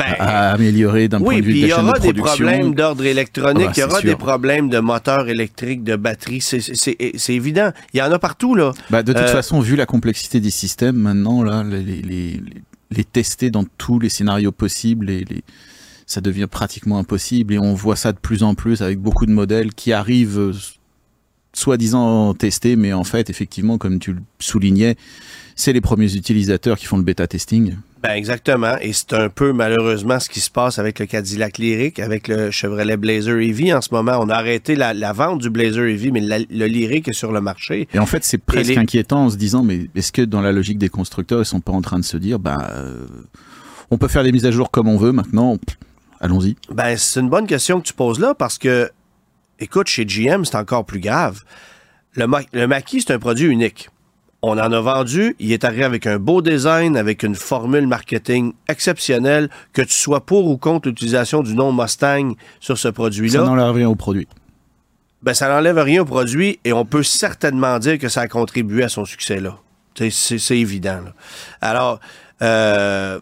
[0.00, 2.04] ben, à améliorer d'un point de vue de la chaîne de production.
[2.04, 5.84] Il y aura des problèmes d'ordre électronique, il y aura des problèmes de moteur électrique,
[5.84, 7.72] de batterie, c'est évident.
[7.92, 8.72] Il y en a partout, là.
[8.90, 12.40] Bah, de toute euh, façon, vu la complexité des systèmes, maintenant, là, les, les,
[12.90, 15.42] les, tester dans tous les scénarios possibles, et les,
[16.06, 19.32] ça devient pratiquement impossible, et on voit ça de plus en plus avec beaucoup de
[19.32, 20.52] modèles qui arrivent euh,
[21.52, 24.96] soi-disant testés, mais en fait, effectivement, comme tu le soulignais,
[25.56, 27.74] c'est les premiers utilisateurs qui font le bêta testing.
[28.02, 31.98] Ben exactement, et c'est un peu malheureusement ce qui se passe avec le Cadillac Lyric,
[31.98, 34.18] avec le Chevrolet Blazer EV en ce moment.
[34.20, 37.88] On a arrêté la, vente du Blazer EV, mais le Lyric est sur le marché.
[37.92, 40.78] Et en fait, c'est presque inquiétant en se disant, mais est-ce que dans la logique
[40.78, 42.58] des constructeurs, ils sont pas en train de se dire, ben,
[43.90, 45.58] on peut faire des mises à jour comme on veut maintenant,
[46.20, 46.56] allons-y.
[46.72, 48.90] Ben c'est une bonne question que tu poses là parce que,
[49.58, 51.40] écoute, chez GM, c'est encore plus grave.
[52.14, 53.90] Le, le maquis, c'est un produit unique.
[54.42, 55.36] On en a vendu.
[55.38, 60.20] Il est arrivé avec un beau design, avec une formule marketing exceptionnelle, que tu sois
[60.20, 63.40] pour ou contre l'utilisation du nom Mustang sur ce produit-là.
[63.40, 64.28] Ça n'enlève rien au produit.
[65.22, 68.82] Ben, ça n'enlève rien au produit et on peut certainement dire que ça a contribué
[68.84, 69.58] à son succès-là.
[69.94, 71.00] C'est évident.
[71.60, 72.00] Alors,
[72.40, 73.20] euh,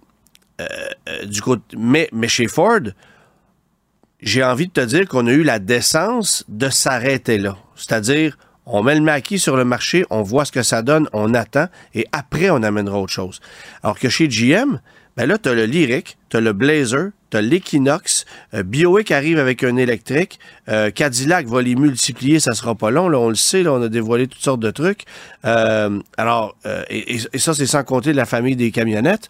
[0.60, 0.66] euh,
[1.08, 2.80] euh, du coup, mais, mais chez Ford,
[4.20, 7.56] j'ai envie de te dire qu'on a eu la décence de s'arrêter là.
[7.74, 8.36] C'est-à-dire,
[8.70, 11.66] on met le maquis sur le marché, on voit ce que ça donne, on attend,
[11.94, 13.40] et après, on amènera autre chose.
[13.82, 14.78] Alors que chez GM,
[15.16, 19.64] Ben là, tu le Lyric, tu le Blazer, tu as l'Equinox, euh, Biowick arrive avec
[19.64, 23.64] un électrique, euh, Cadillac va les multiplier, ça sera pas long, là, on le sait,
[23.64, 25.06] là, on a dévoilé toutes sortes de trucs.
[25.44, 29.28] Euh, alors, euh, et, ça, c'est sans compter la famille des camionnettes.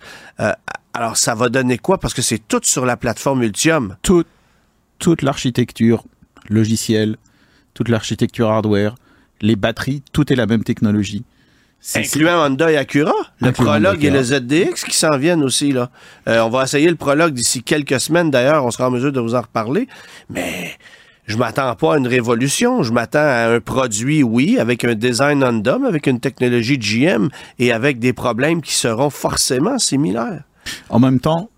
[0.93, 1.99] Alors, ça va donner quoi?
[1.99, 3.97] Parce que c'est tout sur la plateforme Ultium.
[4.03, 4.25] Tout-
[4.99, 6.05] toute l'architecture
[6.51, 7.17] logicielle,
[7.73, 8.95] toute l'architecture hardware,
[9.41, 11.25] les batteries, tout est la même technologie.
[11.95, 15.73] Incluant Honda et Acura, le Incluant Prologue et le ZDX qui s'en viennent aussi.
[15.73, 15.91] Là.
[16.29, 19.21] Euh, on va essayer le Prologue d'ici quelques semaines d'ailleurs, on sera en mesure de
[19.21, 19.87] vous en reparler.
[20.29, 20.73] Mais
[21.27, 22.83] je m'attends pas à une révolution.
[22.83, 27.29] Je m'attends à un produit, oui, avec un design Honda, mais avec une technologie GM
[27.59, 30.43] et avec des problèmes qui seront forcément similaires.
[30.89, 31.49] En même temps,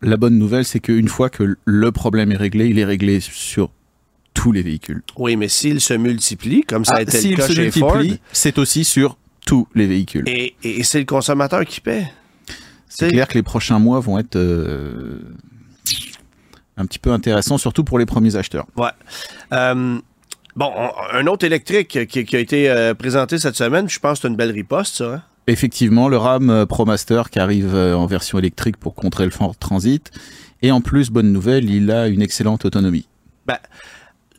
[0.00, 3.70] la bonne nouvelle, c'est qu'une fois que le problème est réglé, il est réglé sur
[4.36, 5.02] tous les véhicules.
[5.16, 7.98] Oui, mais s'ils se multiplient, comme ça a Ah, été le cas se chez Ford,
[8.32, 10.24] c'est aussi sur tous les véhicules.
[10.28, 12.06] et, et c'est le consommateur qui paie.
[12.88, 15.18] C'est clair que les prochains mois vont être euh,
[16.76, 18.66] un petit peu intéressants, surtout pour les premiers acheteurs.
[18.76, 18.90] Ouais.
[19.52, 19.98] Euh,
[20.54, 24.18] bon, on- un autre électrique qui, qui a été euh, présenté cette semaine, je pense
[24.18, 25.14] que c'est une belle riposte, ça.
[25.14, 25.22] hein?
[25.48, 30.10] Effectivement, le RAM ProMaster qui arrive en version électrique pour contrer le Ford Transit.
[30.62, 33.06] Et en plus, bonne nouvelle, il a une excellente autonomie.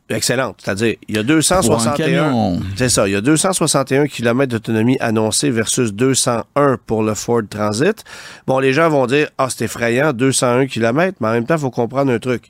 [0.09, 0.61] Excellente.
[0.63, 1.93] C'est-à-dire, il y a Pour un 261.
[1.95, 7.41] camion, C'est ça, il y a 261 km d'autonomie annoncée versus 201 pour le Ford
[7.49, 8.03] Transit.
[8.47, 11.61] Bon, les gens vont dire, ah, c'est effrayant, 201 km, mais en même temps, il
[11.61, 12.49] faut comprendre un truc.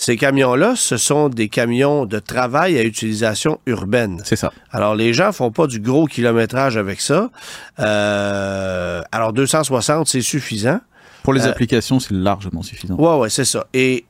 [0.00, 4.20] Ces camions-là, ce sont des camions de travail à utilisation urbaine.
[4.24, 4.52] c'est ça.
[4.70, 7.30] Alors, les gens font pas du gros kilométrage avec ça.
[7.80, 10.80] Euh, alors, 260, c'est suffisant.
[11.24, 12.94] Pour les Euh, applications, c'est largement suffisant.
[12.96, 13.66] Ouais, ouais, c'est ça.
[13.74, 14.04] Et,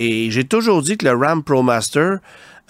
[0.00, 2.14] et j'ai toujours dit que le Ram ProMaster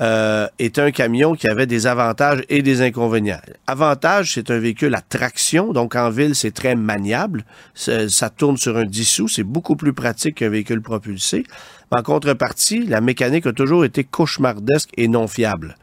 [0.01, 3.41] euh, est un camion qui avait des avantages et des inconvénients.
[3.69, 7.45] Avantage, c'est un véhicule à traction, donc en ville, c'est très maniable.
[7.75, 11.45] Ça, ça tourne sur un 10 sous, c'est beaucoup plus pratique qu'un véhicule propulsé.
[11.93, 15.77] En contrepartie, la mécanique a toujours été cauchemardesque et non fiable.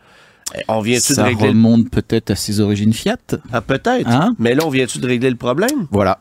[0.53, 1.49] Eh, On vient-tu de Ça régler le...
[1.51, 3.17] remonte peut-être à ses origines Fiat.
[3.53, 4.09] Ah, peut-être.
[4.09, 4.35] Hein?
[4.37, 5.87] Mais là, on vient-tu de régler le problème?
[5.91, 6.19] Voilà.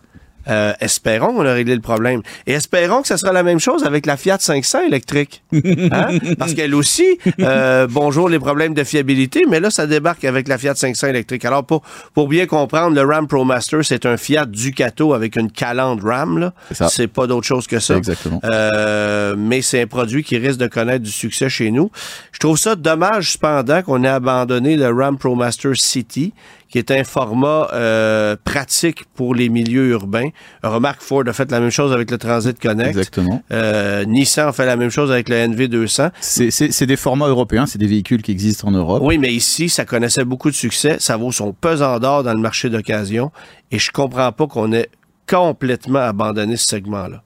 [0.49, 2.23] Euh, espérons qu'on a réglé le problème.
[2.47, 5.43] Et espérons que ça sera la même chose avec la Fiat 500 électrique.
[5.53, 6.19] Hein?
[6.39, 10.59] Parce qu'elle aussi, euh, bonjour les problèmes de fiabilité, mais là, ça débarque avec la
[10.59, 11.45] Fiat 500 électrique.
[11.45, 11.83] Alors, pour,
[12.15, 16.39] pour bien comprendre, le Ram ProMaster, c'est un Fiat Ducato avec une calandre Ram.
[16.39, 16.53] là.
[16.69, 16.89] C'est ça.
[16.89, 17.97] C'est pas d'autre chose que ça.
[17.97, 18.41] Exactement.
[18.45, 21.91] Euh, mais c'est un produit qui risque de connaître du succès chez nous.
[22.33, 26.33] Je trouve ça dommage, cependant, qu'on ait abandonné le Ram ProMaster City,
[26.69, 30.29] qui est un format euh, pratique pour les milieux urbains.
[30.63, 32.89] Remarque, Ford a fait la même chose avec le Transit Connect.
[32.89, 33.43] Exactement.
[33.53, 36.11] Euh, Nissan a fait la même chose avec le NV200.
[36.21, 39.03] C'est- C'est c'est des formats européens, c'est des véhicules qui existent en Europe.
[39.05, 40.97] Oui, mais ici, ça connaissait beaucoup de succès.
[40.99, 43.31] Ça vaut son pesant d'or dans le marché d'occasion.
[43.71, 44.89] Et je comprends pas qu'on ait
[45.29, 47.23] complètement abandonné ce segment-là.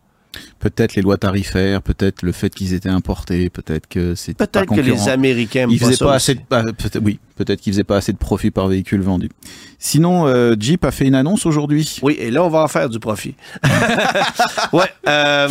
[0.59, 4.81] Peut-être les lois tarifaires, peut-être le fait qu'ils étaient importés, peut-être que c'est Peut-être que
[4.81, 5.09] les.
[5.09, 6.33] Américains Ils faisaient pas aussi.
[6.33, 9.29] assez de, ah, peut-être- oui, peut-être qu'ils faisaient pas assez de profit par véhicule vendu.
[9.79, 11.99] Sinon, euh, Jeep a fait une annonce aujourd'hui.
[12.03, 13.35] Oui, et là, on va en faire du profit.
[14.73, 14.85] ouais.
[15.09, 15.49] euh,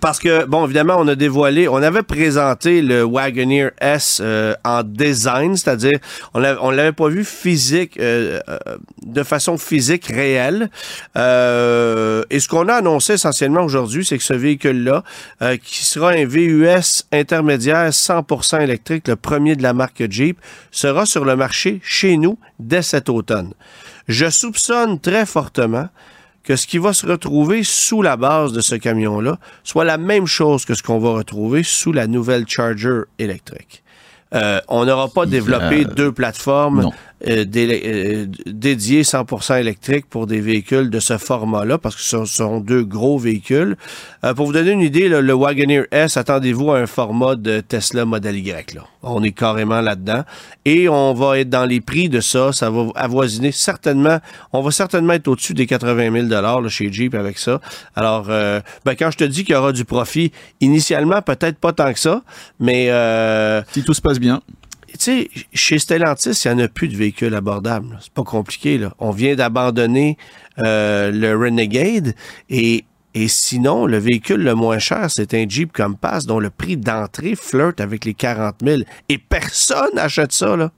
[0.00, 4.82] parce que, bon, évidemment, on a dévoilé, on avait présenté le Wagoneer S euh, en
[4.82, 5.98] design, c'est-à-dire,
[6.34, 8.58] on on l'avait pas vu physique, euh, euh,
[9.04, 10.70] de façon physique réelle.
[11.16, 15.04] Euh, et ce qu'on a annoncé essentiellement aujourd'hui, c'est que ce véhicule-là,
[15.42, 20.36] euh, qui sera un VUS intermédiaire 100% électrique, le premier de la marque Jeep,
[20.72, 23.52] sera sur le marché chez nous dès cet automne.
[24.08, 25.88] Je soupçonne très fortement
[26.46, 30.26] que ce qui va se retrouver sous la base de ce camion-là soit la même
[30.26, 33.82] chose que ce qu'on va retrouver sous la nouvelle Charger électrique.
[34.34, 36.90] Euh, on n'aura pas développé Euh, deux plateformes.
[37.26, 42.60] Euh, euh, dédiées 100% électriques pour des véhicules de ce format-là, parce que ce sont
[42.60, 43.76] deux gros véhicules.
[44.22, 48.04] Euh, pour vous donner une idée, le Wagoneer S, attendez-vous à un format de Tesla
[48.04, 48.74] Model Y.
[48.74, 48.82] Là.
[49.02, 50.24] On est carrément là-dedans.
[50.66, 52.52] Et on va être dans les prix de ça.
[52.52, 54.18] Ça va avoisiner certainement,
[54.52, 57.62] on va certainement être au-dessus des 80 000 là, chez Jeep avec ça.
[57.94, 61.92] Alors, ben, quand je te dis qu'il y aura du profit, initialement, peut-être pas tant
[61.94, 62.22] que ça,
[62.60, 62.90] mais...
[63.72, 64.42] Si tout se passe bien.
[64.96, 67.98] Tu sais, chez Stellantis, il n'y en a plus de véhicules abordables.
[68.02, 68.78] C'est pas compliqué.
[68.78, 68.92] Là.
[68.98, 70.16] On vient d'abandonner
[70.58, 72.14] euh, le Renegade
[72.50, 76.76] et, et sinon, le véhicule le moins cher, c'est un Jeep Compass dont le prix
[76.76, 78.82] d'entrée flirte avec les 40 000.
[79.08, 80.56] Et personne n'achète ça.
[80.56, 80.70] Là.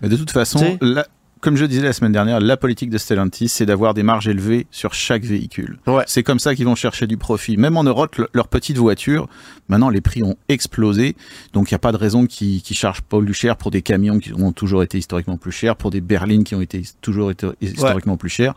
[0.00, 1.06] Mais de toute façon, la-
[1.44, 4.66] comme je disais la semaine dernière, la politique de Stellantis, c'est d'avoir des marges élevées
[4.70, 5.78] sur chaque véhicule.
[5.86, 6.02] Ouais.
[6.06, 7.56] C'est comme ça qu'ils vont chercher du profit.
[7.58, 9.28] Même en Europe, le- leurs petites voitures,
[9.68, 11.14] maintenant les prix ont explosé.
[11.52, 13.82] Donc il n'y a pas de raison qu'ils ne chargent pas plus cher pour des
[13.82, 17.30] camions qui ont toujours été historiquement plus chers, pour des berlines qui ont été toujours
[17.30, 18.54] été historiquement plus chers.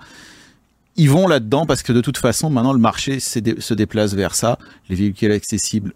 [0.96, 4.58] ils vont là-dedans parce que de toute façon, maintenant, le marché se déplace vers ça.
[4.90, 5.94] Les véhicules accessibles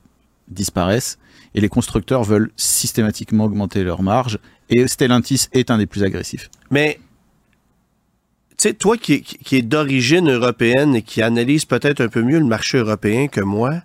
[0.48, 1.18] disparaissent
[1.56, 4.38] et les constructeurs veulent systématiquement augmenter leurs marges.
[4.72, 6.50] Et Stellantis est un des plus agressifs.
[6.70, 7.00] Mais
[8.58, 12.40] tu sais, toi qui, qui est d'origine européenne et qui analyse peut-être un peu mieux
[12.40, 13.82] le marché européen que moi,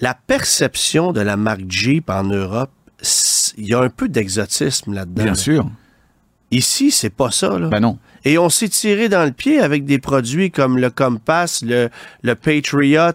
[0.00, 2.70] la perception de la marque Jeep en Europe,
[3.56, 5.24] il y a un peu d'exotisme là-dedans.
[5.24, 5.70] Bien sûr.
[6.50, 7.58] Ici, c'est pas ça.
[7.58, 7.68] Là.
[7.68, 7.98] Ben non.
[8.24, 11.88] Et on s'est tiré dans le pied avec des produits comme le Compass, le,
[12.22, 13.12] le Patriot,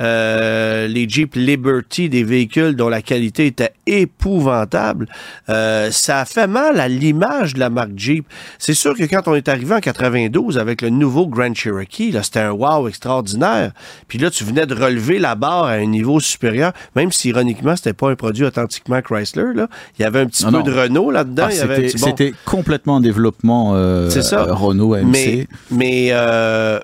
[0.00, 5.06] euh, les Jeep Liberty, des véhicules dont la qualité était épouvantable.
[5.48, 8.26] Euh, ça a fait mal à l'image de la marque Jeep.
[8.58, 12.22] C'est sûr que quand on est arrivé en 92 avec le nouveau Grand Cherokee, là,
[12.22, 13.72] c'était un wow extraordinaire.
[14.08, 17.76] Puis là, tu venais de relever la barre à un niveau supérieur, même si ironiquement,
[17.76, 19.54] c'était pas un produit authentiquement Chrysler.
[19.54, 19.68] Là.
[19.98, 21.48] Il y avait un petit peu de Renault là-dedans.
[21.48, 23.72] Ah, c'était complètement en développement.
[23.74, 24.43] Euh, c'est ça.
[24.52, 25.04] Renault AMC.
[25.06, 26.80] Mais, mais, euh,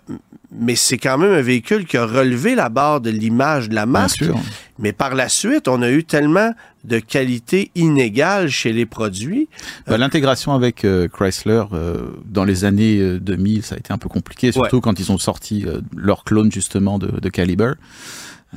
[0.53, 3.87] mais c'est quand même un véhicule qui a relevé la barre de l'image de la
[3.87, 4.25] marque.
[4.79, 6.53] Mais par la suite, on a eu tellement
[6.85, 9.49] de qualité inégale chez les produits.
[9.87, 14.09] Bah, l'intégration avec euh, Chrysler euh, dans les années 2000, ça a été un peu
[14.09, 17.73] compliqué, surtout quand ils ont sorti leur clone justement de, de Caliber.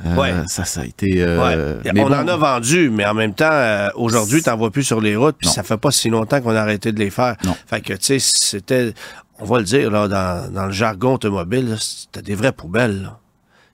[0.04, 0.32] Ouais.
[0.46, 1.24] Ça, ça a été.
[1.24, 5.16] on en a vendu, mais en même temps, aujourd'hui, tu n'en vois plus sur les
[5.16, 7.36] routes, puis ça fait pas si longtemps qu'on a arrêté de les faire.
[7.44, 7.56] Non.
[7.66, 8.94] Fait que, tu sais, c'était
[9.38, 13.10] on va le dire, là, dans, le jargon automobile, c'était des vraies poubelles.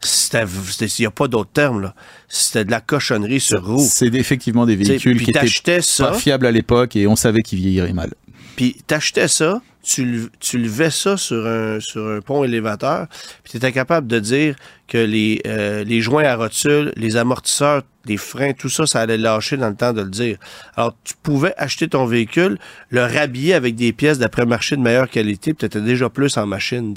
[0.02, 1.92] Il n'y a pas d'autre terme.
[2.28, 3.86] C'était de la cochonnerie sur roue.
[3.86, 7.92] C'est effectivement des véhicules qui étaient pas fiables à l'époque et on savait qu'ils vieilliraient
[7.92, 8.14] mal.
[8.56, 13.06] Puis t'achetais ça, tu, tu levais ça sur un, sur un pont élévateur,
[13.42, 17.82] puis tu étais capable de dire que les, euh, les joints à rotule, les amortisseurs,
[18.06, 20.36] les freins, tout ça, ça allait lâcher dans le temps de le dire.
[20.76, 22.58] Alors, tu pouvais acheter ton véhicule,
[22.90, 26.46] le rhabiller avec des pièces d'après-marché de meilleure qualité, puis tu étais déjà plus en
[26.46, 26.94] machine.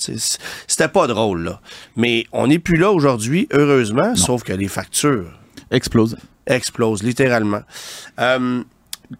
[0.67, 1.61] C'était pas drôle, là.
[1.95, 5.31] Mais on n'est plus là aujourd'hui, heureusement, sauf que les factures...
[5.71, 6.17] Explosent.
[6.45, 7.61] Explosent, littéralement.
[8.19, 8.63] Euh,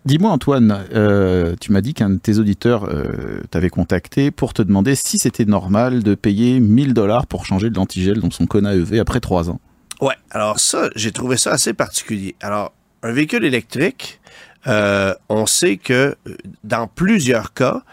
[0.06, 4.62] Dis-moi Antoine, euh, tu m'as dit qu'un de tes auditeurs euh, t'avait contacté pour te
[4.62, 8.74] demander si c'était normal de payer 1000 dollars pour changer de l'antigel dans son Kona
[8.76, 9.60] EV après trois ans.
[10.02, 12.36] Ouais, alors ça, j'ai trouvé ça assez particulier.
[12.42, 14.20] Alors, un véhicule électrique,
[14.68, 16.16] euh, on sait que
[16.64, 17.84] dans plusieurs cas,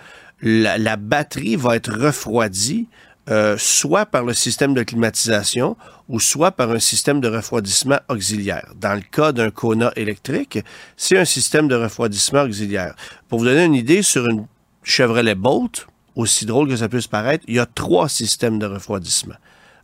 [0.43, 2.89] la batterie va être refroidie
[3.31, 5.77] euh, soit par le système de climatisation
[6.09, 8.73] ou soit par un système de refroidissement auxiliaire.
[8.77, 10.59] Dans le cas d'un Kona électrique,
[10.97, 12.95] c'est un système de refroidissement auxiliaire.
[13.29, 14.47] Pour vous donner une idée, sur une
[14.83, 19.37] Chevrolet Bolt, aussi drôle que ça puisse paraître, il y a trois systèmes de refroidissement.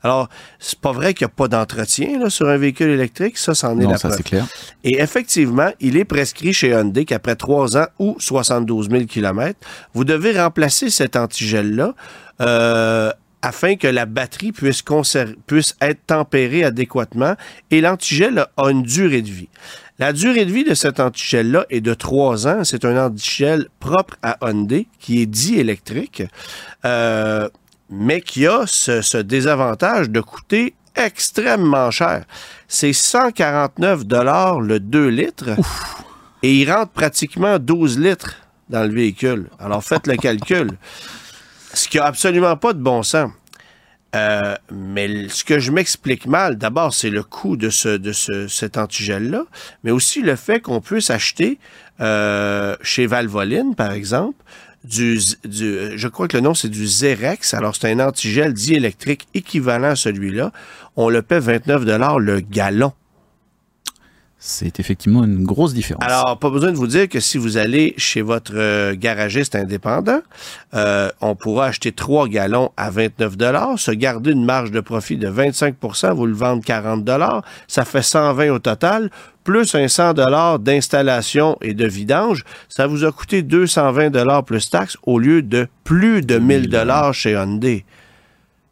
[0.02, 0.28] Alors,
[0.58, 3.84] c'est pas vrai qu'il n'y a pas d'entretien sur un véhicule électrique, ça, c'en est
[3.84, 4.46] non, la ça, c'est clair.
[4.84, 9.58] Et effectivement, il est prescrit chez Hyundai qu'après trois ans ou 72 000 km,
[9.94, 11.94] vous devez remplacer cet antigel-là
[12.40, 13.10] euh,
[13.46, 14.82] afin que la batterie puisse,
[15.46, 17.36] puisse être tempérée adéquatement
[17.70, 19.48] et l'antigel a une durée de vie.
[20.00, 22.64] La durée de vie de cet antigel-là est de 3 ans.
[22.64, 26.24] C'est un antigel propre à Hyundai qui est dit électrique,
[26.84, 27.48] euh,
[27.88, 32.24] mais qui a ce, désavantage de coûter extrêmement cher.
[32.66, 35.50] C'est 149 dollars le 2 litres
[36.42, 38.34] et il rentre pratiquement 12 litres
[38.70, 39.50] dans le véhicule.
[39.60, 40.72] Alors faites le calcul.
[41.76, 43.30] Ce qui a absolument pas de bon sens.
[44.14, 48.48] Euh, mais ce que je m'explique mal, d'abord, c'est le coût de, ce, de ce,
[48.48, 49.44] cet antigel-là,
[49.84, 51.58] mais aussi le fait qu'on puisse acheter
[52.00, 54.42] euh, chez Valvoline, par exemple,
[54.84, 57.52] du, du, je crois que le nom c'est du Zerex.
[57.52, 60.52] Alors c'est un antigel diélectrique équivalent à celui-là.
[60.96, 62.94] On le paie 29 dollars le gallon.
[64.48, 66.04] C'est effectivement une grosse différence.
[66.04, 70.20] Alors, pas besoin de vous dire que si vous allez chez votre euh, garagiste indépendant,
[70.72, 75.16] euh, on pourra acheter trois gallons à 29 dollars, se garder une marge de profit
[75.16, 79.10] de 25% vous le vendre 40 dollars, ça fait 120 au total,
[79.42, 84.70] plus un 100 dollars d'installation et de vidange, ça vous a coûté 220 dollars plus
[84.70, 87.84] taxes au lieu de plus de 1000 dollars chez Hyundai.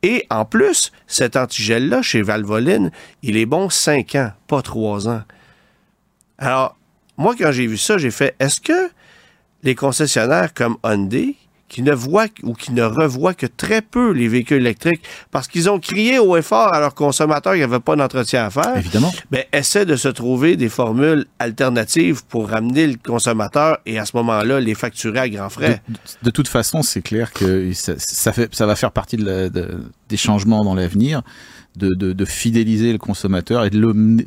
[0.05, 2.93] Et en plus, cet antigel-là, chez Valvoline,
[3.25, 5.23] il est bon 5 ans, pas 3 ans.
[6.39, 6.77] Alors,
[7.17, 8.91] moi, quand j'ai vu ça, j'ai fait, est-ce que
[9.63, 11.37] les concessionnaires comme Hyundai,
[11.75, 15.69] qui ne voient ou qui ne revoient que très peu les véhicules électriques parce qu'ils
[15.69, 18.77] ont crié au effort à leurs consommateurs qu'il n'y avait pas d'entretien à faire.
[18.77, 19.11] Évidemment.
[19.33, 24.05] Mais ben, essaient de se trouver des formules alternatives pour ramener le consommateur et à
[24.05, 25.83] ce moment-là, les facturer à grands frais.
[26.23, 29.51] De, toute façon, c'est clair que ça, fait, ça va faire partie de
[30.09, 31.23] des changements dans l'avenir.
[31.77, 33.81] De, de, fidéliser le consommateur et de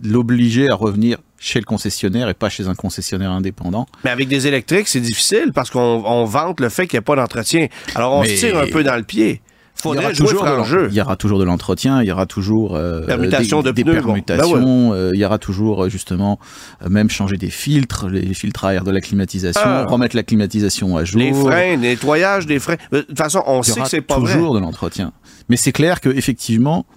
[0.04, 3.85] l'obliger à revenir chez le concessionnaire et pas chez un concessionnaire indépendant.
[4.04, 7.15] Mais avec des électriques, c'est difficile parce qu'on vante le fait qu'il n'y a pas
[7.15, 7.67] d'entretien.
[7.96, 9.42] Alors on se tire un peu dans le pied.
[9.75, 10.88] faudrait jouer franc jeu.
[10.90, 13.83] Il y aura toujours de l'entretien, il y aura toujours euh, permutation des, de des
[13.83, 14.06] pneus, bon.
[14.08, 16.40] permutations, Ben euh, il y aura toujours euh, justement
[16.81, 19.85] euh, même changer des filtres, les filtres à air de la climatisation, Ah.
[19.88, 21.19] remettre la climatisation à jour.
[21.21, 22.77] Les freins, nettoyage des freins.
[22.92, 24.33] De toute façon, on il y sait aura que c'est pas vrai.
[24.33, 25.12] toujours de l'entretien.
[25.50, 26.88] Mais c'est clair que effectivement,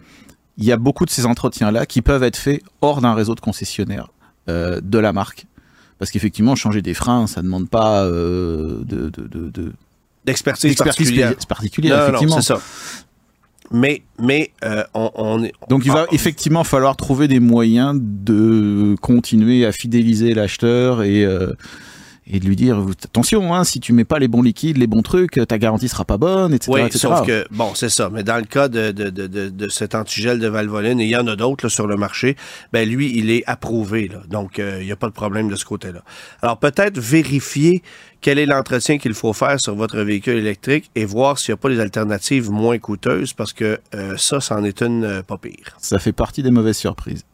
[0.57, 3.41] il y a beaucoup de ces entretiens-là qui peuvent être faits hors d'un réseau de
[3.41, 4.09] concessionnaires
[4.49, 5.47] euh, de la marque.
[5.99, 9.73] Parce qu'effectivement, changer des freins, ça ne demande pas euh, de, de, de, de-
[10.25, 11.35] D'expertise d'expertise particulière.
[11.49, 12.41] particulière, Non, non, effectivement.
[12.41, 12.61] c'est ça.
[13.73, 15.53] Mais, mais euh, on, on est.
[15.69, 21.25] Donc il va Ah, effectivement falloir trouver des moyens de continuer à fidéliser l'acheteur et,
[22.33, 25.03] et de lui dire attention, hein, si tu mets pas les bons liquides, les bons
[25.03, 26.71] trucs, ta garantie sera pas bonne, etc.
[26.73, 26.99] Oui, etc.
[26.99, 28.09] sauf que, bon, c'est ça.
[28.11, 31.17] Mais dans le cas de, de, de, de, cet antigel de Valvoline, et il y
[31.17, 32.37] en a d'autres sur le marché,
[32.73, 34.09] ben lui, il est approuvé.
[34.09, 34.23] Là.
[34.29, 36.03] Donc, euh, il n'y a pas de problème de ce côté-là.
[36.43, 37.83] Alors, peut-être vérifier
[38.21, 41.63] quel est l'entretien qu'il faut faire sur votre véhicule électrique et voir s'il n'y a
[41.63, 45.77] pas des alternatives moins coûteuses parce que euh, ça, c'en est une euh, pas pire.
[45.79, 47.25] Ça fait partie des mauvaises surprises.